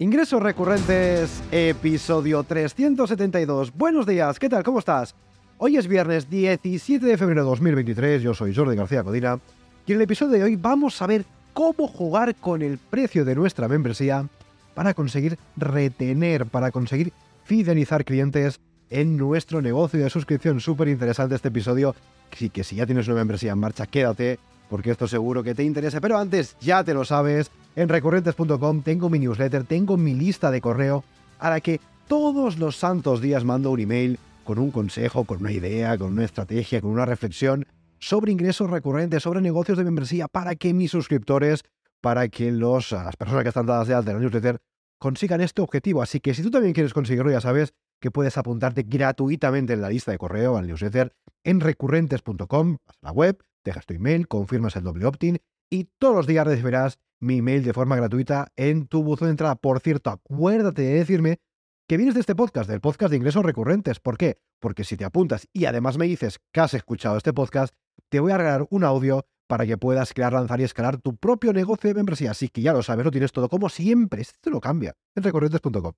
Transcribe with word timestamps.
Ingresos 0.00 0.40
recurrentes, 0.40 1.42
episodio 1.50 2.44
372. 2.44 3.72
Buenos 3.74 4.06
días, 4.06 4.38
¿qué 4.38 4.48
tal? 4.48 4.62
¿Cómo 4.62 4.78
estás? 4.78 5.16
Hoy 5.56 5.76
es 5.76 5.88
viernes 5.88 6.30
17 6.30 7.04
de 7.04 7.18
febrero 7.18 7.42
de 7.42 7.48
2023, 7.48 8.22
yo 8.22 8.32
soy 8.32 8.54
Jordi 8.54 8.76
García 8.76 9.02
Codina 9.02 9.40
y 9.86 9.90
en 9.90 9.96
el 9.96 10.02
episodio 10.02 10.34
de 10.34 10.44
hoy 10.44 10.54
vamos 10.54 11.02
a 11.02 11.08
ver 11.08 11.24
cómo 11.52 11.88
jugar 11.88 12.36
con 12.36 12.62
el 12.62 12.78
precio 12.78 13.24
de 13.24 13.34
nuestra 13.34 13.66
membresía 13.66 14.28
para 14.74 14.94
conseguir 14.94 15.36
retener, 15.56 16.46
para 16.46 16.70
conseguir 16.70 17.12
fidelizar 17.42 18.04
clientes 18.04 18.60
en 18.90 19.16
nuestro 19.16 19.60
negocio 19.60 19.98
de 19.98 20.10
suscripción. 20.10 20.60
Súper 20.60 20.86
interesante 20.86 21.34
este 21.34 21.48
episodio. 21.48 21.96
Así 22.32 22.50
que 22.50 22.62
si 22.62 22.76
ya 22.76 22.86
tienes 22.86 23.08
una 23.08 23.16
membresía 23.16 23.50
en 23.50 23.58
marcha, 23.58 23.86
quédate 23.86 24.38
porque 24.68 24.90
esto 24.90 25.08
seguro 25.08 25.42
que 25.42 25.54
te 25.54 25.64
interesa. 25.64 26.00
Pero 26.00 26.18
antes, 26.18 26.56
ya 26.60 26.84
te 26.84 26.94
lo 26.94 27.04
sabes, 27.04 27.50
en 27.78 27.88
recurrentes.com 27.88 28.82
tengo 28.82 29.08
mi 29.08 29.20
newsletter, 29.20 29.62
tengo 29.62 29.96
mi 29.96 30.12
lista 30.12 30.50
de 30.50 30.60
correo 30.60 31.04
a 31.38 31.48
la 31.48 31.60
que 31.60 31.80
todos 32.08 32.58
los 32.58 32.74
santos 32.74 33.20
días 33.20 33.44
mando 33.44 33.70
un 33.70 33.78
email 33.78 34.18
con 34.42 34.58
un 34.58 34.72
consejo, 34.72 35.22
con 35.22 35.38
una 35.38 35.52
idea, 35.52 35.96
con 35.96 36.12
una 36.14 36.24
estrategia, 36.24 36.80
con 36.80 36.90
una 36.90 37.06
reflexión 37.06 37.66
sobre 38.00 38.32
ingresos 38.32 38.68
recurrentes, 38.68 39.22
sobre 39.22 39.40
negocios 39.40 39.78
de 39.78 39.84
membresía, 39.84 40.26
para 40.26 40.56
que 40.56 40.74
mis 40.74 40.90
suscriptores, 40.90 41.62
para 42.00 42.26
que 42.28 42.50
los, 42.50 42.90
las 42.90 43.14
personas 43.16 43.44
que 43.44 43.50
están 43.50 43.66
dadas 43.66 43.86
de 43.86 43.94
alta 43.94 44.10
en 44.10 44.16
la 44.16 44.22
newsletter 44.22 44.58
consigan 44.98 45.40
este 45.40 45.62
objetivo. 45.62 46.02
Así 46.02 46.18
que 46.18 46.34
si 46.34 46.42
tú 46.42 46.50
también 46.50 46.74
quieres 46.74 46.92
conseguirlo, 46.92 47.30
ya 47.30 47.40
sabes 47.40 47.74
que 48.00 48.10
puedes 48.10 48.36
apuntarte 48.38 48.82
gratuitamente 48.82 49.74
en 49.74 49.82
la 49.82 49.90
lista 49.90 50.10
de 50.10 50.18
correo 50.18 50.56
al 50.56 50.66
newsletter 50.66 51.12
en 51.44 51.60
recurrentes.com, 51.60 52.78
a 52.88 52.92
la 53.02 53.12
web, 53.12 53.38
dejas 53.64 53.86
tu 53.86 53.94
email, 53.94 54.26
confirmas 54.26 54.74
el 54.74 54.82
doble 54.82 55.06
opt-in 55.06 55.38
y 55.70 55.84
todos 55.98 56.16
los 56.16 56.26
días 56.26 56.46
recibirás 56.46 56.98
mi 57.20 57.38
email 57.38 57.64
de 57.64 57.72
forma 57.72 57.96
gratuita 57.96 58.52
en 58.56 58.86
tu 58.86 59.02
buzón 59.02 59.28
de 59.28 59.30
entrada. 59.32 59.56
Por 59.56 59.80
cierto, 59.80 60.10
acuérdate 60.10 60.82
de 60.82 60.94
decirme 60.94 61.40
que 61.88 61.96
vienes 61.96 62.14
de 62.14 62.20
este 62.20 62.34
podcast, 62.34 62.68
del 62.68 62.80
podcast 62.80 63.10
de 63.10 63.16
ingresos 63.16 63.44
recurrentes. 63.44 64.00
¿Por 64.00 64.18
qué? 64.18 64.38
Porque 64.60 64.84
si 64.84 64.96
te 64.96 65.04
apuntas 65.04 65.48
y 65.52 65.64
además 65.64 65.98
me 65.98 66.06
dices 66.06 66.38
que 66.52 66.60
has 66.60 66.74
escuchado 66.74 67.16
este 67.16 67.32
podcast, 67.32 67.74
te 68.08 68.20
voy 68.20 68.32
a 68.32 68.38
regalar 68.38 68.66
un 68.70 68.84
audio 68.84 69.26
para 69.46 69.66
que 69.66 69.78
puedas 69.78 70.12
crear, 70.12 70.32
lanzar 70.32 70.60
y 70.60 70.64
escalar 70.64 70.98
tu 70.98 71.16
propio 71.16 71.52
negocio 71.52 71.88
de 71.88 71.94
membresía. 71.94 72.32
Así 72.32 72.48
que 72.48 72.60
ya 72.60 72.72
lo 72.72 72.82
sabes, 72.82 73.04
lo 73.04 73.10
tienes 73.10 73.32
todo 73.32 73.48
como 73.48 73.68
siempre. 73.68 74.20
Esto 74.22 74.50
lo 74.50 74.60
cambia 74.60 74.94
en 75.14 75.22
recurrentes.com. 75.22 75.92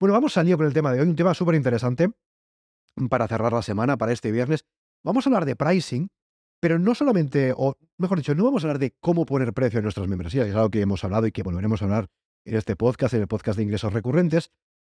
Bueno, 0.00 0.12
vamos 0.12 0.36
al 0.36 0.46
lío 0.46 0.56
con 0.56 0.66
el 0.66 0.72
tema 0.72 0.92
de 0.92 1.00
hoy, 1.00 1.08
un 1.08 1.16
tema 1.16 1.34
súper 1.34 1.54
interesante 1.54 2.10
para 3.10 3.28
cerrar 3.28 3.52
la 3.52 3.62
semana, 3.62 3.96
para 3.96 4.12
este 4.12 4.30
viernes. 4.32 4.64
Vamos 5.04 5.26
a 5.26 5.30
hablar 5.30 5.44
de 5.44 5.56
pricing, 5.56 6.08
pero 6.66 6.80
no 6.80 6.96
solamente, 6.96 7.54
o 7.56 7.78
mejor 7.96 8.18
dicho, 8.18 8.34
no 8.34 8.42
vamos 8.42 8.64
a 8.64 8.66
hablar 8.66 8.80
de 8.80 8.96
cómo 8.98 9.24
poner 9.24 9.52
precio 9.52 9.78
en 9.78 9.84
nuestras 9.84 10.08
membresías, 10.08 10.48
es 10.48 10.54
algo 10.56 10.68
que 10.68 10.80
hemos 10.80 11.04
hablado 11.04 11.28
y 11.28 11.30
que 11.30 11.44
volveremos 11.44 11.80
a 11.80 11.84
hablar 11.84 12.08
en 12.44 12.56
este 12.56 12.74
podcast, 12.74 13.14
en 13.14 13.20
el 13.20 13.28
podcast 13.28 13.56
de 13.56 13.62
ingresos 13.62 13.92
recurrentes, 13.92 14.50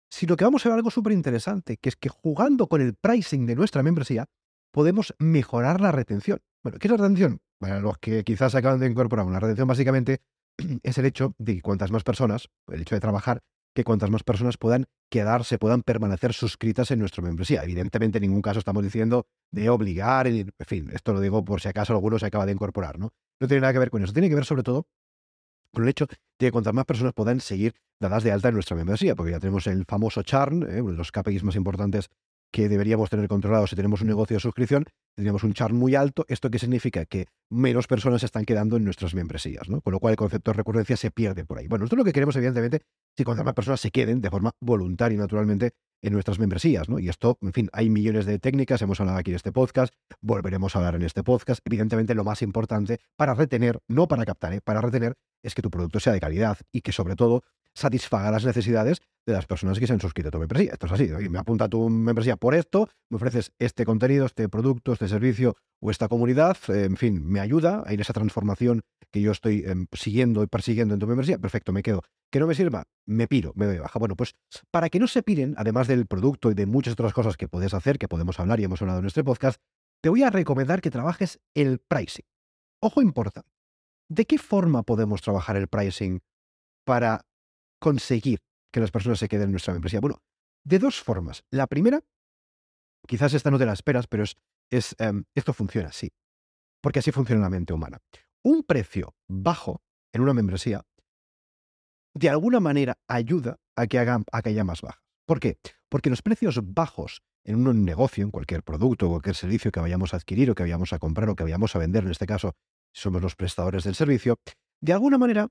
sino 0.09 0.35
que 0.35 0.45
vamos 0.45 0.65
a 0.65 0.69
ver 0.69 0.77
algo 0.77 0.89
súper 0.89 1.13
interesante, 1.13 1.77
que 1.77 1.89
es 1.89 1.95
que 1.95 2.09
jugando 2.09 2.65
con 2.65 2.81
el 2.81 2.95
pricing 2.95 3.45
de 3.45 3.55
nuestra 3.55 3.83
membresía, 3.83 4.25
podemos 4.71 5.13
mejorar 5.19 5.79
la 5.79 5.91
retención. 5.91 6.39
Bueno, 6.63 6.79
¿qué 6.79 6.87
es 6.87 6.91
la 6.91 6.97
retención? 6.97 7.39
Para 7.59 7.79
los 7.81 7.99
que 7.99 8.23
quizás 8.23 8.55
acaban 8.55 8.79
de 8.79 8.87
incorporar 8.87 9.27
una 9.27 9.39
retención, 9.39 9.67
básicamente 9.67 10.23
es 10.81 10.97
el 10.97 11.05
hecho 11.05 11.35
de 11.37 11.53
que 11.53 11.61
cuantas 11.61 11.91
más 11.91 12.03
personas, 12.03 12.49
el 12.69 12.81
hecho 12.81 12.95
de 12.95 13.01
trabajar, 13.01 13.43
que 13.75 13.83
cuantas 13.83 14.09
más 14.09 14.23
personas 14.23 14.57
puedan 14.57 14.85
quedarse, 15.11 15.57
puedan 15.57 15.83
permanecer 15.83 16.33
suscritas 16.33 16.91
en 16.91 16.99
nuestra 16.99 17.23
membresía. 17.23 17.63
Evidentemente, 17.63 18.17
en 18.17 18.23
ningún 18.23 18.41
caso 18.41 18.59
estamos 18.59 18.83
diciendo 18.83 19.27
de 19.51 19.69
obligar, 19.69 20.27
en 20.27 20.51
fin, 20.65 20.89
esto 20.93 21.13
lo 21.13 21.19
digo 21.19 21.43
por 21.43 21.61
si 21.61 21.67
acaso 21.67 21.93
alguno 21.93 22.19
se 22.19 22.25
acaba 22.25 22.45
de 22.45 22.51
incorporar, 22.51 22.99
¿no? 22.99 23.11
No 23.39 23.47
tiene 23.47 23.61
nada 23.61 23.73
que 23.73 23.79
ver 23.79 23.89
con 23.89 24.03
eso, 24.03 24.13
tiene 24.13 24.29
que 24.29 24.35
ver 24.35 24.45
sobre 24.45 24.63
todo 24.63 24.87
con 25.73 25.83
el 25.83 25.89
hecho 25.89 26.07
de 26.07 26.17
que 26.47 26.51
cuantas 26.51 26.73
más 26.73 26.85
personas 26.85 27.13
puedan 27.13 27.39
seguir 27.41 27.75
dadas 28.01 28.23
de 28.23 28.31
alta 28.31 28.49
en 28.49 28.55
nuestra 28.55 28.75
membresía, 28.75 29.15
porque 29.15 29.31
ya 29.31 29.39
tenemos 29.39 29.67
el 29.67 29.85
famoso 29.85 30.23
churn, 30.23 30.63
¿eh? 30.63 30.81
uno 30.81 30.91
de 30.91 30.97
los 30.97 31.11
KPIs 31.11 31.43
más 31.43 31.55
importantes 31.55 32.09
que 32.51 32.67
deberíamos 32.67 33.09
tener 33.09 33.27
controlados 33.27 33.69
si 33.69 33.75
tenemos 33.75 34.01
un 34.01 34.07
negocio 34.07 34.35
de 34.35 34.39
suscripción, 34.39 34.85
tendríamos 35.15 35.43
un 35.43 35.53
churn 35.53 35.75
muy 35.75 35.95
alto. 35.95 36.25
¿Esto 36.27 36.49
qué 36.49 36.57
significa? 36.57 37.05
Que 37.05 37.27
menos 37.49 37.87
personas 37.87 38.21
se 38.21 38.25
están 38.25 38.45
quedando 38.45 38.77
en 38.77 38.83
nuestras 38.83 39.13
membresías, 39.13 39.69
¿no? 39.69 39.81
Con 39.81 39.93
lo 39.93 39.99
cual 39.99 40.13
el 40.13 40.17
concepto 40.17 40.51
de 40.51 40.57
recurrencia 40.57 40.97
se 40.97 41.11
pierde 41.11 41.45
por 41.45 41.59
ahí. 41.59 41.67
Bueno, 41.67 41.85
esto 41.85 41.95
es 41.95 41.97
lo 41.99 42.05
que 42.05 42.13
queremos, 42.13 42.35
evidentemente, 42.35 42.81
si 43.17 43.23
cuantas 43.23 43.45
más 43.45 43.53
personas 43.53 43.81
se 43.81 43.91
queden 43.91 44.21
de 44.21 44.29
forma 44.29 44.51
voluntaria, 44.59 45.17
naturalmente, 45.17 45.73
en 46.01 46.13
nuestras 46.13 46.39
membresías, 46.39 46.87
¿no? 46.89 46.99
Y 46.99 47.09
esto, 47.09 47.37
en 47.41 47.53
fin, 47.53 47.69
hay 47.73 47.89
millones 47.89 48.25
de 48.25 48.39
técnicas, 48.39 48.81
hemos 48.81 48.99
hablado 48.99 49.17
aquí 49.17 49.31
en 49.31 49.35
este 49.35 49.51
podcast, 49.51 49.93
volveremos 50.21 50.75
a 50.75 50.79
hablar 50.79 50.95
en 50.95 51.03
este 51.03 51.23
podcast. 51.23 51.61
Evidentemente, 51.65 52.15
lo 52.15 52.23
más 52.23 52.41
importante 52.41 52.99
para 53.17 53.33
retener, 53.33 53.79
no 53.87 54.07
para 54.07 54.25
captar, 54.25 54.53
¿eh? 54.53 54.61
para 54.61 54.81
retener, 54.81 55.15
es 55.43 55.55
que 55.55 55.61
tu 55.61 55.69
producto 55.69 55.99
sea 55.99 56.13
de 56.13 56.19
calidad 56.19 56.57
y 56.71 56.81
que 56.81 56.91
sobre 56.91 57.15
todo 57.15 57.43
satisfaga 57.79 58.31
las 58.31 58.45
necesidades 58.45 59.01
de 59.25 59.33
las 59.33 59.45
personas 59.45 59.79
que 59.79 59.87
se 59.87 59.93
han 59.93 60.01
suscrito 60.01 60.29
a 60.29 60.31
tu 60.31 60.39
membresía. 60.39 60.73
Esto 60.73 60.87
es 60.87 60.91
así, 60.91 61.07
me 61.29 61.39
apunta 61.39 61.65
a 61.65 61.69
tu 61.69 61.89
membresía 61.89 62.35
por 62.35 62.55
esto, 62.55 62.89
me 63.09 63.17
ofreces 63.17 63.51
este 63.59 63.85
contenido, 63.85 64.25
este 64.25 64.49
producto, 64.49 64.93
este 64.93 65.07
servicio 65.07 65.55
o 65.81 65.91
esta 65.91 66.07
comunidad, 66.07 66.57
eh, 66.69 66.85
en 66.85 66.97
fin, 66.97 67.25
me 67.25 67.39
ayuda 67.39 67.83
a 67.85 67.93
ir 67.93 67.99
a 67.99 68.01
esa 68.01 68.13
transformación 68.13 68.81
que 69.11 69.21
yo 69.21 69.31
estoy 69.31 69.63
em, 69.65 69.87
siguiendo 69.93 70.43
y 70.43 70.47
persiguiendo 70.47 70.93
en 70.93 70.99
tu 70.99 71.07
membresía, 71.07 71.39
perfecto, 71.39 71.71
me 71.71 71.81
quedo. 71.81 72.03
Que 72.31 72.39
no 72.39 72.47
me 72.47 72.53
sirva, 72.53 72.83
me 73.07 73.27
piro, 73.27 73.53
me 73.55 73.65
doy 73.65 73.79
baja. 73.79 73.97
Bueno, 73.97 74.15
pues 74.15 74.35
para 74.71 74.89
que 74.89 74.99
no 74.99 75.07
se 75.07 75.23
piren, 75.23 75.55
además 75.57 75.87
del 75.87 76.05
producto 76.05 76.51
y 76.51 76.53
de 76.53 76.65
muchas 76.65 76.93
otras 76.93 77.13
cosas 77.13 77.37
que 77.37 77.47
puedes 77.47 77.73
hacer, 77.73 77.97
que 77.97 78.07
podemos 78.07 78.39
hablar 78.39 78.59
y 78.59 78.65
hemos 78.65 78.81
hablado 78.81 78.99
en 78.99 79.05
este 79.05 79.23
podcast, 79.23 79.59
te 80.01 80.09
voy 80.09 80.23
a 80.23 80.29
recomendar 80.29 80.81
que 80.81 80.91
trabajes 80.91 81.39
el 81.55 81.79
pricing. 81.79 82.25
Ojo 82.81 83.01
importante. 83.01 83.49
¿De 84.09 84.25
qué 84.25 84.37
forma 84.37 84.83
podemos 84.83 85.21
trabajar 85.21 85.55
el 85.55 85.67
pricing 85.67 86.21
para 86.85 87.25
conseguir 87.79 88.39
que 88.71 88.79
las 88.79 88.91
personas 88.91 89.19
se 89.19 89.27
queden 89.27 89.45
en 89.45 89.51
nuestra 89.51 89.73
membresía? 89.73 89.99
Bueno, 89.99 90.21
de 90.63 90.79
dos 90.79 91.01
formas. 91.01 91.43
La 91.49 91.67
primera, 91.67 92.01
quizás 93.07 93.33
esta 93.33 93.51
no 93.51 93.57
te 93.57 93.65
la 93.65 93.73
esperas, 93.73 94.07
pero 94.07 94.23
es, 94.23 94.95
em, 94.99 95.23
esto 95.35 95.53
funciona 95.53 95.89
así, 95.89 96.11
porque 96.81 96.99
así 96.99 97.11
funciona 97.11 97.41
la 97.41 97.49
mente 97.49 97.73
humana. 97.73 97.99
Un 98.43 98.63
precio 98.63 99.15
bajo 99.27 99.81
en 100.13 100.21
una 100.21 100.33
membresía, 100.33 100.85
de 102.13 102.29
alguna 102.29 102.59
manera 102.59 102.97
ayuda 103.07 103.57
a 103.75 103.87
que, 103.87 103.99
haga, 103.99 104.21
a 104.31 104.41
que 104.41 104.49
haya 104.49 104.63
más 104.63 104.81
bajas. 104.81 105.01
¿Por 105.25 105.39
qué? 105.39 105.57
Porque 105.89 106.09
los 106.09 106.21
precios 106.21 106.59
bajos 106.61 107.21
en 107.43 107.67
un 107.67 107.85
negocio, 107.85 108.23
en 108.23 108.31
cualquier 108.31 108.63
producto, 108.63 109.07
o 109.07 109.09
cualquier 109.09 109.35
servicio 109.35 109.71
que 109.71 109.79
vayamos 109.79 110.13
a 110.13 110.17
adquirir 110.17 110.51
o 110.51 110.55
que 110.55 110.63
vayamos 110.63 110.93
a 110.93 110.99
comprar 110.99 111.29
o 111.29 111.35
que 111.35 111.43
vayamos 111.43 111.75
a 111.75 111.79
vender, 111.79 112.03
en 112.03 112.11
este 112.11 112.25
caso, 112.25 112.55
somos 112.93 113.21
los 113.21 113.35
prestadores 113.35 113.83
del 113.83 113.95
servicio, 113.95 114.39
de 114.81 114.93
alguna 114.93 115.17
manera 115.17 115.47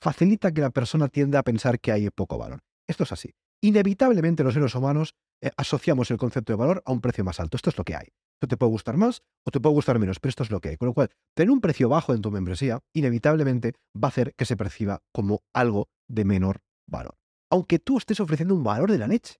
facilita 0.00 0.52
que 0.52 0.60
la 0.60 0.70
persona 0.70 1.08
tienda 1.08 1.38
a 1.38 1.42
pensar 1.42 1.80
que 1.80 1.92
hay 1.92 2.10
poco 2.10 2.38
valor. 2.38 2.60
Esto 2.86 3.04
es 3.04 3.12
así. 3.12 3.34
Inevitablemente 3.62 4.44
los 4.44 4.54
seres 4.54 4.74
humanos 4.74 5.14
eh, 5.42 5.50
asociamos 5.56 6.10
el 6.10 6.18
concepto 6.18 6.52
de 6.52 6.56
valor 6.56 6.82
a 6.84 6.92
un 6.92 7.00
precio 7.00 7.24
más 7.24 7.40
alto. 7.40 7.56
Esto 7.56 7.70
es 7.70 7.78
lo 7.78 7.84
que 7.84 7.96
hay. 7.96 8.08
Esto 8.36 8.48
te 8.48 8.56
puede 8.56 8.70
gustar 8.70 8.96
más 8.96 9.22
o 9.44 9.50
te 9.50 9.60
puede 9.60 9.74
gustar 9.74 9.98
menos, 9.98 10.20
pero 10.20 10.30
esto 10.30 10.42
es 10.42 10.50
lo 10.50 10.60
que 10.60 10.70
hay. 10.70 10.76
Con 10.76 10.86
lo 10.86 10.94
cual, 10.94 11.10
tener 11.34 11.50
un 11.50 11.60
precio 11.60 11.88
bajo 11.88 12.14
en 12.14 12.20
tu 12.20 12.30
membresía 12.30 12.80
inevitablemente 12.92 13.72
va 13.96 14.08
a 14.08 14.08
hacer 14.08 14.34
que 14.34 14.44
se 14.44 14.56
perciba 14.56 15.02
como 15.12 15.42
algo 15.54 15.88
de 16.08 16.24
menor 16.24 16.60
valor. 16.86 17.16
Aunque 17.50 17.78
tú 17.78 17.96
estés 17.98 18.20
ofreciendo 18.20 18.54
un 18.54 18.62
valor 18.62 18.90
de 18.90 18.98
la 18.98 19.08
leche. 19.08 19.36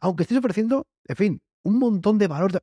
Aunque 0.00 0.22
estés 0.22 0.38
ofreciendo, 0.38 0.86
en 1.06 1.16
fin, 1.16 1.42
un 1.64 1.78
montón 1.78 2.18
de 2.18 2.28
valor, 2.28 2.52
de... 2.52 2.60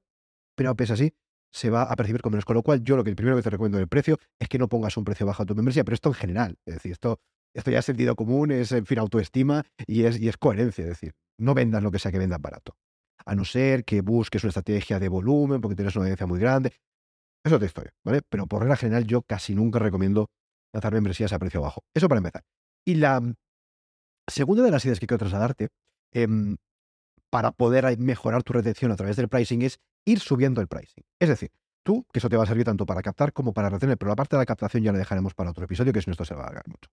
pero 0.55 0.75
pese 0.75 0.93
así, 0.93 1.13
se 1.51 1.69
va 1.69 1.83
a 1.83 1.95
percibir 1.95 2.21
como 2.21 2.33
menos. 2.33 2.45
Con 2.45 2.55
lo 2.55 2.63
cual, 2.63 2.83
yo 2.83 2.95
lo 2.95 3.03
que 3.03 3.15
primero 3.15 3.35
que 3.35 3.43
te 3.43 3.49
recomiendo 3.49 3.77
del 3.77 3.87
precio 3.87 4.17
es 4.39 4.47
que 4.47 4.57
no 4.57 4.67
pongas 4.67 4.95
un 4.97 5.03
precio 5.03 5.25
bajo 5.25 5.43
a 5.43 5.45
tu 5.45 5.55
membresía, 5.55 5.83
pero 5.83 5.95
esto 5.95 6.09
en 6.09 6.15
general. 6.15 6.57
Es 6.65 6.75
decir, 6.75 6.91
esto, 6.91 7.19
esto 7.53 7.71
ya 7.71 7.79
es 7.79 7.85
sentido 7.85 8.15
común, 8.15 8.51
es, 8.51 8.71
en 8.71 8.85
fin, 8.85 8.99
autoestima 8.99 9.63
y 9.85 10.03
es, 10.03 10.19
y 10.19 10.29
es 10.29 10.37
coherencia. 10.37 10.83
Es 10.83 10.89
decir, 10.89 11.13
no 11.37 11.53
vendas 11.53 11.83
lo 11.83 11.91
que 11.91 11.99
sea 11.99 12.11
que 12.11 12.19
vendas 12.19 12.41
barato. 12.41 12.75
A 13.25 13.35
no 13.35 13.45
ser 13.45 13.85
que 13.85 14.01
busques 14.01 14.43
una 14.43 14.49
estrategia 14.49 14.99
de 14.99 15.09
volumen 15.09 15.61
porque 15.61 15.75
tienes 15.75 15.95
una 15.95 16.05
audiencia 16.05 16.25
muy 16.25 16.39
grande. 16.39 16.73
Eso 17.43 17.59
te 17.59 17.65
estoy, 17.65 17.85
¿vale? 18.03 18.21
Pero 18.29 18.47
por 18.47 18.61
regla 18.61 18.75
general, 18.75 19.05
yo 19.05 19.21
casi 19.23 19.55
nunca 19.55 19.79
recomiendo 19.79 20.29
lanzar 20.73 20.93
membresías 20.93 21.33
a 21.33 21.39
precio 21.39 21.61
bajo. 21.61 21.83
Eso 21.93 22.07
para 22.07 22.19
empezar. 22.19 22.43
Y 22.85 22.95
la 22.95 23.21
segunda 24.27 24.63
de 24.63 24.71
las 24.71 24.85
ideas 24.85 24.99
que 24.99 25.07
quiero 25.07 25.19
trasladarte 25.19 25.69
eh, 26.13 26.27
para 27.29 27.51
poder 27.51 27.97
mejorar 27.97 28.43
tu 28.43 28.53
retención 28.53 28.91
a 28.91 28.95
través 28.95 29.15
del 29.15 29.29
pricing 29.29 29.61
es 29.63 29.79
ir 30.05 30.19
subiendo 30.19 30.61
el 30.61 30.67
pricing. 30.67 31.03
Es 31.19 31.29
decir, 31.29 31.51
tú, 31.83 32.05
que 32.11 32.19
eso 32.19 32.29
te 32.29 32.37
va 32.37 32.43
a 32.43 32.47
servir 32.47 32.65
tanto 32.65 32.85
para 32.85 33.01
captar 33.01 33.33
como 33.33 33.53
para 33.53 33.69
retener, 33.69 33.97
pero 33.97 34.09
la 34.09 34.15
parte 34.15 34.35
de 34.35 34.41
la 34.41 34.45
captación 34.45 34.83
ya 34.83 34.91
la 34.91 34.97
dejaremos 34.97 35.33
para 35.33 35.51
otro 35.51 35.65
episodio, 35.65 35.93
que 35.93 36.01
si 36.01 36.09
no 36.09 36.13
esto 36.13 36.25
se 36.25 36.35
va 36.35 36.41
a 36.41 36.43
alargar 36.45 36.67
mucho. 36.67 36.89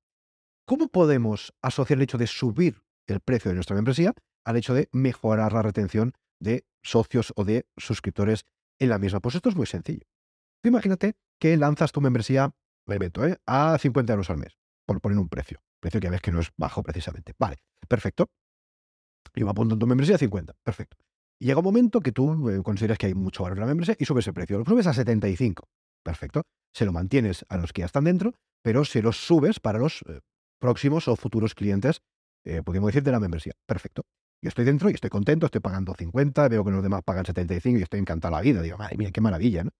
¿Cómo 0.66 0.88
podemos 0.88 1.54
asociar 1.62 1.98
el 1.98 2.02
hecho 2.02 2.18
de 2.18 2.26
subir 2.26 2.82
el 3.06 3.20
precio 3.20 3.50
de 3.50 3.54
nuestra 3.54 3.74
membresía 3.74 4.14
al 4.44 4.56
hecho 4.56 4.74
de 4.74 4.88
mejorar 4.92 5.52
la 5.52 5.62
retención 5.62 6.12
de 6.40 6.66
socios 6.82 7.32
o 7.36 7.44
de 7.44 7.66
suscriptores 7.76 8.44
en 8.78 8.90
la 8.90 8.98
misma? 8.98 9.20
Pues 9.20 9.34
esto 9.34 9.48
es 9.48 9.56
muy 9.56 9.66
sencillo. 9.66 10.06
imagínate 10.62 11.16
que 11.40 11.56
lanzas 11.56 11.92
tu 11.92 12.00
membresía, 12.00 12.54
me 12.86 12.96
invento, 12.96 13.24
¿eh? 13.24 13.38
a 13.46 13.78
50 13.78 14.12
euros 14.12 14.30
al 14.30 14.38
mes, 14.38 14.58
por 14.86 15.00
poner 15.00 15.18
un 15.18 15.28
precio. 15.28 15.62
Precio 15.80 16.00
que 16.00 16.10
ves 16.10 16.20
que 16.20 16.32
no 16.32 16.40
es 16.40 16.50
bajo 16.56 16.82
precisamente. 16.82 17.34
Vale, 17.38 17.56
perfecto. 17.86 18.28
Yo 19.34 19.46
me 19.46 19.52
apunto 19.52 19.74
en 19.74 19.78
tu 19.78 19.86
membresía 19.86 20.16
a 20.16 20.18
50. 20.18 20.54
Perfecto. 20.64 20.96
Y 21.40 21.46
llega 21.46 21.60
un 21.60 21.64
momento 21.64 22.00
que 22.00 22.12
tú 22.12 22.48
eh, 22.50 22.62
consideras 22.62 22.98
que 22.98 23.06
hay 23.06 23.14
mucho 23.14 23.42
valor 23.42 23.58
en 23.58 23.62
la 23.62 23.66
membresía 23.66 23.96
y 23.98 24.04
subes 24.04 24.26
el 24.26 24.34
precio. 24.34 24.58
Lo 24.58 24.64
subes 24.64 24.86
a 24.86 24.92
75. 24.92 25.68
Perfecto. 26.02 26.42
Se 26.74 26.84
lo 26.84 26.92
mantienes 26.92 27.44
a 27.48 27.56
los 27.56 27.72
que 27.72 27.80
ya 27.80 27.86
están 27.86 28.04
dentro, 28.04 28.34
pero 28.62 28.84
se 28.84 29.02
los 29.02 29.16
subes 29.16 29.60
para 29.60 29.78
los, 29.78 30.02
eh, 30.08 30.20
próximos 30.58 31.08
o 31.08 31.16
futuros 31.16 31.54
clientes, 31.54 32.02
eh, 32.44 32.62
podríamos 32.62 32.88
decir, 32.88 33.02
de 33.02 33.12
la 33.12 33.20
membresía. 33.20 33.52
Perfecto. 33.66 34.02
Yo 34.42 34.48
estoy 34.48 34.64
dentro 34.64 34.90
y 34.90 34.94
estoy 34.94 35.10
contento, 35.10 35.46
estoy 35.46 35.60
pagando 35.60 35.94
50, 35.94 36.48
veo 36.48 36.64
que 36.64 36.70
los 36.70 36.82
demás 36.82 37.02
pagan 37.04 37.24
75 37.24 37.78
y 37.78 37.82
estoy 37.82 38.00
encantado 38.00 38.34
la 38.34 38.40
vida. 38.40 38.62
Digo, 38.62 38.78
madre 38.78 38.96
mía, 38.96 39.10
qué 39.12 39.20
maravilla, 39.20 39.64
¿no? 39.64 39.70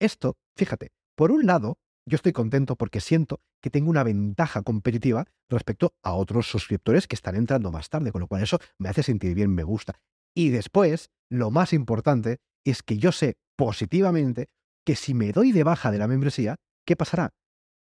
Esto, 0.00 0.36
fíjate, 0.56 0.90
por 1.16 1.32
un 1.32 1.46
lado, 1.46 1.78
yo 2.08 2.14
estoy 2.14 2.32
contento 2.32 2.76
porque 2.76 3.00
siento 3.00 3.40
que 3.60 3.70
tengo 3.70 3.90
una 3.90 4.04
ventaja 4.04 4.62
competitiva 4.62 5.24
respecto 5.48 5.94
a 6.04 6.12
otros 6.12 6.46
suscriptores 6.48 7.08
que 7.08 7.16
están 7.16 7.34
entrando 7.34 7.72
más 7.72 7.88
tarde, 7.88 8.12
con 8.12 8.20
lo 8.20 8.28
cual 8.28 8.42
eso 8.42 8.58
me 8.78 8.88
hace 8.88 9.02
sentir 9.02 9.34
bien, 9.34 9.52
me 9.52 9.64
gusta. 9.64 9.98
Y 10.36 10.50
después, 10.50 11.08
lo 11.30 11.50
más 11.50 11.72
importante 11.72 12.40
es 12.64 12.82
que 12.82 12.98
yo 12.98 13.10
sé 13.10 13.38
positivamente 13.56 14.50
que 14.84 14.94
si 14.94 15.14
me 15.14 15.32
doy 15.32 15.50
de 15.50 15.64
baja 15.64 15.90
de 15.90 15.98
la 15.98 16.08
membresía, 16.08 16.56
¿qué 16.84 16.94
pasará? 16.94 17.32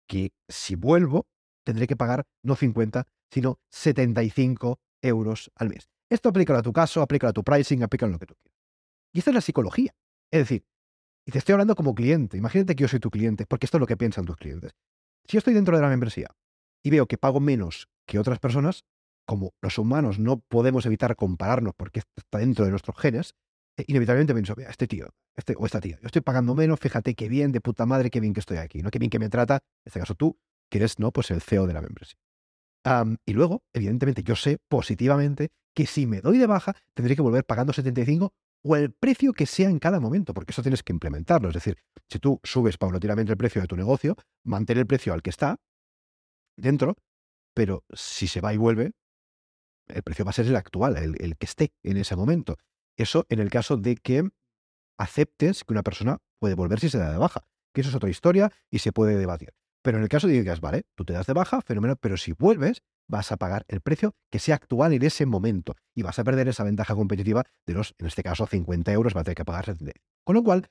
Que 0.07 0.33
si 0.49 0.75
vuelvo, 0.75 1.27
tendré 1.65 1.87
que 1.87 1.97
pagar 1.97 2.25
no 2.45 2.55
50, 2.55 3.07
sino 3.31 3.59
75 3.71 4.79
euros 5.01 5.51
al 5.57 5.71
mes. 5.71 5.89
Esto 6.11 6.29
aplica 6.29 6.57
a 6.59 6.63
tu 6.63 6.75
caso, 6.75 7.01
aplica 7.01 7.29
a 7.29 7.33
tu 7.33 7.43
pricing, 7.43 7.83
aplica 7.83 8.05
a 8.05 8.11
lo 8.11 8.19
que 8.19 8.27
tú 8.27 8.35
quieras. 8.35 8.61
Y 9.15 9.21
esta 9.21 9.31
es 9.31 9.35
la 9.35 9.41
psicología. 9.41 9.95
Es 10.31 10.41
decir, 10.41 10.67
y 11.27 11.33
te 11.33 11.39
estoy 11.39 11.55
hablando 11.55 11.75
como 11.75 11.95
cliente. 11.95 12.37
Imagínate 12.37 12.77
que 12.77 12.83
yo 12.83 12.89
soy 12.89 13.01
tu 13.01 13.11
cliente, 13.11 13.47
porque 13.47 13.65
esto 13.65 13.79
es 13.79 13.81
lo 13.81 13.87
que 13.87 13.97
piensan 13.97 14.27
tus 14.27 14.37
clientes. 14.37 14.73
Si 15.27 15.35
yo 15.35 15.39
estoy 15.39 15.55
dentro 15.55 15.75
de 15.75 15.83
la 15.83 15.89
membresía 15.89 16.29
y 16.85 16.91
veo 16.91 17.07
que 17.07 17.17
pago 17.17 17.41
menos 17.41 17.89
que 18.07 18.19
otras 18.19 18.39
personas, 18.41 18.85
como 19.33 19.55
los 19.63 19.79
humanos 19.79 20.19
no 20.19 20.41
podemos 20.41 20.85
evitar 20.85 21.17
compararnos 21.17 21.73
porque 21.75 22.03
está 22.17 22.37
dentro 22.37 22.67
de 22.67 22.71
nuestros 22.71 22.95
genes, 22.99 23.35
eh, 23.79 23.85
inevitablemente 23.87 24.35
pienso, 24.35 24.53
mira, 24.55 24.69
este 24.69 24.87
tío, 24.87 25.09
este 25.35 25.55
o 25.57 25.65
esta 25.65 25.81
tía, 25.81 25.99
yo 26.03 26.07
estoy 26.07 26.21
pagando 26.21 26.55
menos, 26.55 26.79
fíjate 26.79 27.15
qué 27.15 27.31
bien, 27.31 27.51
de 27.51 27.63
puta 27.63 27.87
madre, 27.87 28.11
qué 28.11 28.21
bien 28.21 28.35
que 28.35 28.41
estoy 28.41 28.59
aquí, 28.59 28.83
¿no? 28.83 28.91
Qué 28.91 28.99
bien 28.99 29.09
que 29.09 29.19
me 29.19 29.31
trata, 29.31 29.55
en 29.55 29.87
este 29.87 30.01
caso 30.01 30.15
tú, 30.15 30.37
que 30.71 30.77
eres, 30.77 30.99
¿no? 30.99 31.13
Pues 31.13 31.31
el 31.31 31.41
CEO 31.41 31.67
de 31.67 31.73
la 31.73 31.81
membresía 31.81 32.19
y 33.25 33.33
luego, 33.33 33.63
evidentemente, 33.73 34.23
yo 34.23 34.37
sé 34.37 34.59
positivamente 34.69 35.51
que 35.75 35.87
si 35.87 36.07
me 36.07 36.21
doy 36.21 36.37
de 36.37 36.47
baja, 36.47 36.75
tendré 36.93 37.17
que 37.17 37.23
volver 37.23 37.45
pagando 37.47 37.73
75 37.73 38.35
o 38.65 38.77
el 38.77 38.93
precio 38.93 39.33
que 39.33 39.47
sea 39.47 39.71
en 39.71 39.79
cada 39.79 39.99
momento, 39.99 40.35
porque 40.35 40.51
eso 40.51 40.63
tienes 40.63 40.83
que 40.83 40.93
implementarlo. 40.93 41.49
Es 41.49 41.55
decir, 41.55 41.79
si 42.11 42.19
tú 42.19 42.39
subes 42.43 42.77
paulatinamente 42.77 43.33
el 43.33 43.39
precio 43.39 43.63
de 43.63 43.67
tu 43.67 43.77
negocio, 43.77 44.15
mantén 44.45 44.77
el 44.77 44.87
precio 44.87 45.15
al 45.15 45.23
que 45.23 45.31
está 45.31 45.57
dentro, 46.57 46.97
pero 47.55 47.85
si 47.95 48.27
se 48.27 48.41
va 48.41 48.53
y 48.53 48.57
vuelve, 48.57 48.93
el 49.89 50.03
precio 50.03 50.25
va 50.25 50.31
a 50.31 50.35
ser 50.35 50.47
el 50.47 50.57
actual, 50.57 50.97
el, 50.97 51.17
el 51.19 51.37
que 51.37 51.47
esté 51.47 51.73
en 51.83 51.97
ese 51.97 52.17
momento. 52.17 52.57
Eso 52.97 53.27
en 53.29 53.39
el 53.39 53.51
caso 53.51 53.77
de 53.77 53.97
que 53.97 54.29
aceptes 54.99 55.65
que 55.65 55.73
una 55.73 55.83
persona 55.83 56.19
puede 56.39 56.55
volver 56.55 56.81
si 56.81 56.89
se 56.89 56.99
da 56.99 57.11
de 57.11 57.19
baja, 57.19 57.47
que 57.73 57.81
eso 57.81 57.91
es 57.91 57.97
otra 57.97 58.11
historia 58.11 58.53
y 58.71 58.79
se 58.81 58.93
puede 58.93 59.17
debatir. 59.17 59.55
Pero 59.83 59.99
en 59.99 60.05
el 60.05 60.09
caso 60.09 60.27
de 60.27 60.35
que 60.35 60.41
digas, 60.41 60.61
vale, 60.61 60.85
tú 60.95 61.05
te 61.05 61.13
das 61.13 61.27
de 61.27 61.33
baja, 61.33 61.61
fenómeno, 61.61 61.97
pero 61.97 62.17
si 62.17 62.33
vuelves, 62.33 62.83
vas 63.09 63.33
a 63.33 63.37
pagar 63.37 63.65
el 63.69 63.81
precio 63.81 64.15
que 64.31 64.39
sea 64.39 64.55
actual 64.55 64.93
en 64.93 65.03
ese 65.03 65.27
momento 65.27 65.75
y 65.95 66.03
vas 66.03 66.19
a 66.19 66.25
perder 66.25 66.49
esa 66.49 66.65
ventaja 66.65 66.95
competitiva 66.95 67.45
de 67.67 67.75
los, 67.75 67.95
en 67.99 68.07
este 68.07 68.23
caso, 68.23 68.47
50 68.47 68.93
euros, 68.93 69.15
va 69.17 69.23
a 69.23 69.25
tener 69.25 69.37
que 69.37 69.45
pagar 69.45 69.77
Con 70.25 70.35
lo 70.37 70.45
cual, 70.45 70.71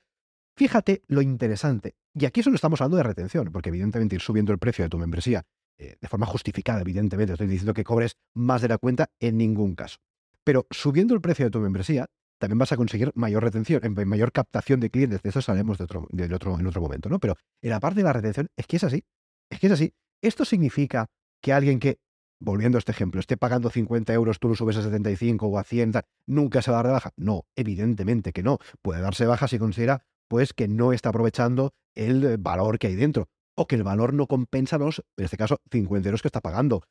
fíjate 0.56 1.02
lo 1.08 1.20
interesante. 1.20 1.94
Y 2.14 2.24
aquí 2.24 2.42
solo 2.42 2.56
estamos 2.56 2.80
hablando 2.80 2.96
de 2.96 3.02
retención, 3.02 3.50
porque 3.52 3.68
evidentemente 3.68 4.16
ir 4.16 4.22
subiendo 4.22 4.52
el 4.52 4.58
precio 4.58 4.84
de 4.84 4.88
tu 4.88 4.98
membresía 4.98 5.44
eh, 5.78 5.96
de 6.00 6.08
forma 6.08 6.26
justificada, 6.26 6.80
evidentemente, 6.80 7.32
estoy 7.32 7.48
diciendo 7.48 7.74
que 7.74 7.84
cobres 7.84 8.16
más 8.34 8.62
de 8.62 8.68
la 8.68 8.78
cuenta 8.78 9.10
en 9.20 9.36
ningún 9.38 9.74
caso. 9.74 9.98
Pero 10.44 10.66
subiendo 10.70 11.14
el 11.14 11.20
precio 11.20 11.44
de 11.44 11.50
tu 11.50 11.60
membresía, 11.60 12.06
también 12.38 12.58
vas 12.58 12.72
a 12.72 12.76
conseguir 12.76 13.12
mayor 13.14 13.44
retención, 13.44 13.80
mayor 14.06 14.32
captación 14.32 14.80
de 14.80 14.90
clientes. 14.90 15.22
De 15.22 15.28
eso 15.28 15.40
sabemos 15.40 15.78
de 15.78 15.84
otro, 15.84 16.08
en 16.10 16.66
otro 16.66 16.80
momento, 16.80 17.08
¿no? 17.08 17.20
Pero 17.20 17.36
en 17.62 17.70
la 17.70 17.78
parte 17.78 18.00
de 18.00 18.04
la 18.04 18.12
retención 18.12 18.48
es 18.56 18.66
que 18.66 18.76
es 18.76 18.84
así. 18.84 19.04
Es 19.48 19.60
que 19.60 19.68
es 19.68 19.72
así. 19.72 19.94
Esto 20.20 20.44
significa 20.44 21.06
que 21.40 21.52
alguien 21.52 21.78
que, 21.78 22.00
volviendo 22.40 22.78
a 22.78 22.80
este 22.80 22.90
ejemplo, 22.90 23.20
esté 23.20 23.36
pagando 23.36 23.70
50 23.70 24.12
euros, 24.12 24.40
tú 24.40 24.48
lo 24.48 24.56
subes 24.56 24.76
a 24.76 24.82
75 24.82 25.46
o 25.46 25.58
a 25.58 25.62
100, 25.62 25.92
nunca 26.26 26.62
se 26.62 26.72
va 26.72 26.78
a 26.78 26.82
dar 26.82 26.86
de 26.86 26.92
baja. 26.94 27.10
No, 27.16 27.46
evidentemente 27.54 28.32
que 28.32 28.42
no. 28.42 28.58
Puede 28.82 29.00
darse 29.00 29.24
baja 29.26 29.46
si 29.46 29.60
considera 29.60 30.04
pues 30.26 30.52
que 30.52 30.66
no 30.66 30.92
está 30.92 31.10
aprovechando 31.10 31.74
el 31.94 32.38
valor 32.38 32.80
que 32.80 32.88
hay 32.88 32.96
dentro 32.96 33.28
o 33.54 33.66
que 33.66 33.76
el 33.76 33.82
valor 33.82 34.14
no 34.14 34.26
compensa 34.26 34.78
los, 34.78 35.02
en 35.16 35.24
este 35.24 35.36
caso, 35.36 35.60
50 35.70 36.08
euros 36.08 36.22
que 36.22 36.28
está 36.28 36.40
pagando. 36.40 36.82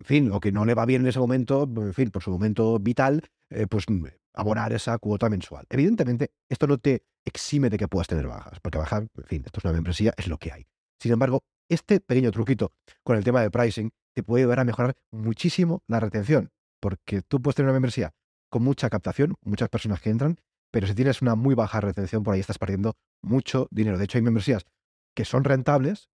En 0.00 0.06
fin, 0.06 0.32
o 0.32 0.40
que 0.40 0.52
no 0.52 0.64
le 0.64 0.74
va 0.74 0.86
bien 0.86 1.02
en 1.02 1.08
ese 1.08 1.18
momento, 1.18 1.68
en 1.76 1.94
fin, 1.94 2.10
por 2.10 2.22
su 2.22 2.30
momento 2.30 2.78
vital, 2.78 3.28
eh, 3.50 3.66
pues 3.66 3.86
abonar 4.34 4.72
esa 4.72 4.98
cuota 4.98 5.30
mensual. 5.30 5.66
Evidentemente, 5.70 6.32
esto 6.48 6.66
no 6.66 6.78
te 6.78 7.04
exime 7.24 7.70
de 7.70 7.78
que 7.78 7.88
puedas 7.88 8.08
tener 8.08 8.26
bajas, 8.26 8.58
porque 8.60 8.78
bajar, 8.78 9.06
en 9.16 9.24
fin, 9.24 9.42
esto 9.46 9.60
es 9.60 9.64
una 9.64 9.72
membresía, 9.72 10.12
es 10.16 10.26
lo 10.26 10.38
que 10.38 10.52
hay. 10.52 10.66
Sin 11.00 11.12
embargo, 11.12 11.44
este 11.68 12.00
pequeño 12.00 12.30
truquito 12.32 12.72
con 13.02 13.16
el 13.16 13.24
tema 13.24 13.40
de 13.40 13.50
pricing 13.50 13.90
te 14.14 14.22
puede 14.22 14.42
ayudar 14.42 14.60
a 14.60 14.64
mejorar 14.64 14.96
muchísimo 15.10 15.82
la 15.86 16.00
retención, 16.00 16.50
porque 16.80 17.22
tú 17.22 17.40
puedes 17.40 17.56
tener 17.56 17.68
una 17.68 17.74
membresía 17.74 18.12
con 18.50 18.62
mucha 18.62 18.90
captación, 18.90 19.34
muchas 19.42 19.68
personas 19.68 20.00
que 20.00 20.10
entran, 20.10 20.38
pero 20.70 20.86
si 20.86 20.94
tienes 20.94 21.22
una 21.22 21.34
muy 21.34 21.54
baja 21.54 21.80
retención, 21.80 22.22
por 22.22 22.34
ahí 22.34 22.40
estás 22.40 22.58
perdiendo 22.58 22.96
mucho 23.22 23.68
dinero. 23.70 23.96
De 23.96 24.04
hecho, 24.04 24.18
hay 24.18 24.22
membresías 24.22 24.66
que 25.14 25.24
son 25.24 25.44
rentables, 25.44 26.10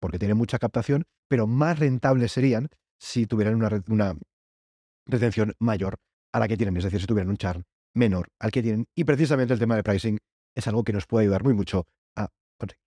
porque 0.00 0.18
tienen 0.18 0.36
mucha 0.36 0.58
captación, 0.58 1.04
pero 1.28 1.46
más 1.46 1.78
rentables 1.78 2.32
serían 2.32 2.68
si 2.98 3.26
tuvieran 3.26 3.54
una, 3.54 3.70
una 3.88 4.16
retención 5.06 5.54
mayor 5.58 5.98
a 6.32 6.38
la 6.38 6.48
que 6.48 6.56
tienen, 6.56 6.76
es 6.76 6.84
decir, 6.84 7.00
si 7.00 7.06
tuvieran 7.06 7.30
un 7.30 7.36
churn 7.36 7.64
menor 7.94 8.28
al 8.38 8.50
que 8.50 8.62
tienen. 8.62 8.86
Y 8.94 9.04
precisamente 9.04 9.52
el 9.52 9.60
tema 9.60 9.76
de 9.76 9.82
pricing 9.82 10.18
es 10.54 10.66
algo 10.66 10.84
que 10.84 10.92
nos 10.92 11.06
puede 11.06 11.24
ayudar 11.24 11.44
muy 11.44 11.54
mucho 11.54 11.86
a 12.16 12.28
conseguir. 12.58 12.80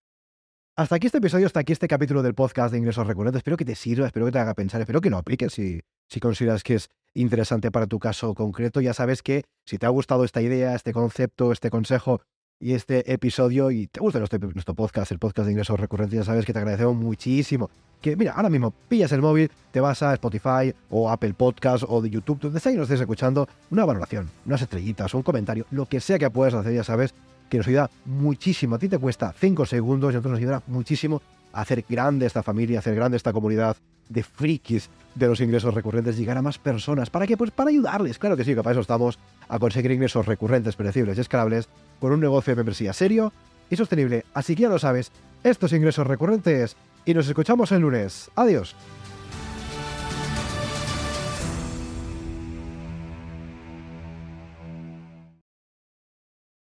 Hasta 0.78 0.96
aquí 0.96 1.08
este 1.08 1.20
episodio, 1.20 1.46
hasta 1.46 1.60
aquí 1.60 1.74
este 1.74 1.88
capítulo 1.88 2.22
del 2.22 2.34
podcast 2.34 2.72
de 2.72 2.80
ingresos 2.80 3.08
recurrentes. 3.08 3.40
Espero 3.40 3.58
que 3.58 3.66
te 3.66 3.76
sirva, 3.76 4.08
espero 4.08 4.26
que 4.26 4.32
te 4.32 4.40
haga 4.40 4.54
pensar, 4.54 4.82
espero 4.82 5.02
que 5.02 5.10
lo 5.10 5.18
apliques 5.18 5.54
si, 5.54 5.82
si 6.10 6.20
consideras 6.20 6.64
que 6.64 6.76
es 6.76 6.90
interesante 7.14 7.72
para 7.72 7.88
tu 7.88 8.00
caso 8.00 8.34
concreto. 8.34 8.82
Ya 8.82 8.94
sabes 8.94 9.22
que 9.22 9.44
si 9.66 9.78
te 9.78 9.86
ha 9.86 9.90
gustado 9.90 10.24
esta 10.24 10.42
idea, 10.42 10.76
este 10.76 10.92
concepto, 10.92 11.52
este 11.52 11.70
consejo, 11.70 12.22
y 12.60 12.74
este 12.74 13.12
episodio 13.12 13.70
y 13.72 13.88
te 13.88 14.00
gusta 14.00 14.20
nuestro, 14.20 14.74
podcast, 14.74 15.12
el 15.12 15.20
podcast 15.20 15.46
de 15.46 15.52
ingresos 15.52 15.80
recurrentes, 15.80 16.18
ya 16.20 16.24
sabes 16.24 16.46
que 16.46 16.54
te 16.54 16.60
agradecemos 16.60 16.96
muchísimo. 16.96 17.70
Que 18.02 18.16
mira, 18.16 18.34
ahora 18.34 18.50
mismo 18.50 18.72
pillas 18.88 19.12
el 19.12 19.22
móvil, 19.22 19.52
te 19.72 19.80
vas 19.80 20.02
a 20.04 20.14
Spotify 20.14 20.74
o 20.90 21.10
Apple 21.10 21.34
Podcast 21.34 21.84
o 21.88 22.02
de 22.02 22.10
YouTube, 22.10 22.40
donde 22.40 22.60
sea 22.60 22.72
y 22.72 22.76
nos 22.76 22.84
estés 22.84 23.02
escuchando, 23.02 23.48
una 23.72 23.86
valoración, 23.86 24.30
unas 24.46 24.62
estrellitas 24.62 25.14
un 25.14 25.24
comentario, 25.24 25.66
lo 25.72 25.86
que 25.86 26.00
sea 26.00 26.20
que 26.20 26.30
puedas 26.30 26.54
hacer, 26.54 26.74
ya 26.74 26.84
sabes 26.84 27.14
que 27.50 27.58
nos 27.58 27.68
ayuda 27.68 27.90
muchísimo. 28.06 28.76
A 28.76 28.80
ti 28.80 28.90
te 28.90 28.98
cuesta 28.98 29.34
5 29.38 29.66
segundos 29.66 30.12
y 30.12 30.16
a 30.16 30.18
nosotros 30.18 30.32
nos 30.32 30.40
ayuda 30.40 30.64
muchísimo 30.68 31.22
hacer 31.56 31.86
grande 31.88 32.26
esta 32.26 32.44
familia, 32.44 32.80
hacer 32.80 32.96
grande 32.96 33.18
esta 33.18 33.34
comunidad 33.34 33.78
de 34.10 34.24
frikis 34.24 34.90
de 35.16 35.28
los 35.28 35.40
ingresos 35.40 35.74
recurrentes, 35.74 36.18
llegar 36.18 36.38
a 36.38 36.42
más 36.42 36.60
personas. 36.60 37.10
¿Para 37.10 37.26
qué? 37.26 37.38
Pues 37.38 37.52
para 37.52 37.70
ayudarles. 37.70 38.20
Claro 38.20 38.38
que 38.38 38.44
sí, 38.44 38.54
que 38.54 38.62
para 38.62 38.72
eso 38.72 38.82
estamos 38.82 39.18
a 39.48 39.58
conseguir 39.58 39.92
ingresos 39.92 40.26
recurrentes, 40.26 40.76
predecibles 40.76 41.18
y 41.18 41.22
escalables 41.22 41.70
con 42.00 42.12
un 42.12 42.20
negocio 42.20 42.52
de 42.52 42.58
membresía 42.58 42.94
serio 42.94 43.32
y 43.70 43.76
sostenible. 43.76 44.26
Así 44.34 44.56
que 44.56 44.64
ya 44.64 44.70
lo 44.70 44.78
sabes, 44.78 45.12
estos 45.44 45.74
ingresos 45.74 46.06
recurrentes 46.06 46.76
y 47.06 47.14
nos 47.14 47.28
escuchamos 47.28 47.72
el 47.72 47.82
lunes. 47.82 48.30
Adiós. 48.36 48.76